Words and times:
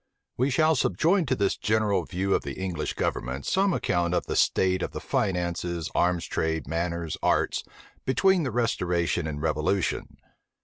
We 0.35 0.49
shall 0.49 0.73
subjoin 0.75 1.27
to 1.27 1.35
this 1.35 1.55
general 1.55 2.05
view 2.05 2.33
of 2.33 2.41
the 2.41 2.55
English 2.59 2.93
government 2.95 3.45
some 3.45 3.71
account 3.71 4.15
of 4.15 4.25
the 4.25 4.35
state 4.35 4.81
of 4.81 4.93
the 4.93 4.99
finances, 4.99 5.91
arms 5.93 6.25
trade, 6.25 6.67
manners, 6.67 7.17
arts, 7.21 7.63
between 8.03 8.41
the 8.41 8.49
restoration 8.49 9.27
and 9.27 9.39
revolution. 9.39 10.17